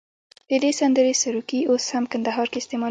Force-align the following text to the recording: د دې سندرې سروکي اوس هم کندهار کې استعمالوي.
د 0.49 0.51
دې 0.63 0.71
سندرې 0.79 1.13
سروکي 1.21 1.59
اوس 1.69 1.83
هم 1.93 2.03
کندهار 2.11 2.47
کې 2.51 2.57
استعمالوي. 2.61 2.79